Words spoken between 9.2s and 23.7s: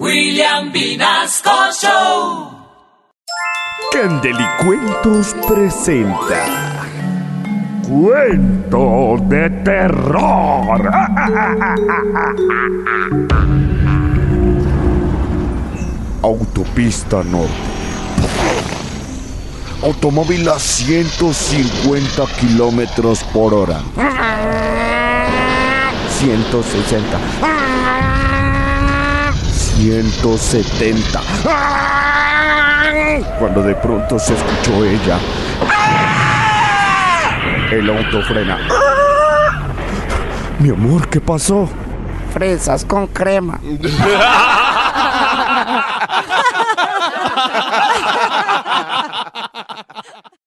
de terror. Autopista Norte. Automóvil a 150 kilómetros por